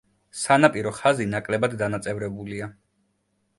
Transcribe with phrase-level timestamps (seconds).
[0.43, 2.73] სანაპირო ხაზი ნაკლებად დანაწევრებულია.